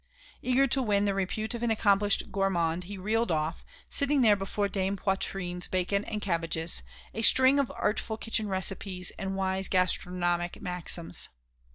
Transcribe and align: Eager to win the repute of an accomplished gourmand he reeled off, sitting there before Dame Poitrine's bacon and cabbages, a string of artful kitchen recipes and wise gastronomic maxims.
Eager 0.41 0.65
to 0.65 0.81
win 0.81 1.05
the 1.05 1.13
repute 1.13 1.53
of 1.53 1.61
an 1.61 1.69
accomplished 1.69 2.31
gourmand 2.31 2.85
he 2.85 2.97
reeled 2.97 3.29
off, 3.31 3.63
sitting 3.87 4.21
there 4.23 4.35
before 4.35 4.67
Dame 4.67 4.97
Poitrine's 4.97 5.67
bacon 5.67 6.05
and 6.05 6.23
cabbages, 6.23 6.81
a 7.13 7.21
string 7.21 7.59
of 7.59 7.71
artful 7.75 8.17
kitchen 8.17 8.47
recipes 8.47 9.11
and 9.19 9.35
wise 9.35 9.67
gastronomic 9.69 10.59
maxims. 10.59 11.29